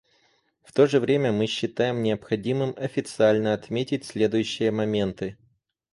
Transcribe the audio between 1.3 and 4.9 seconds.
мы считаем необходимым официально отметить следующие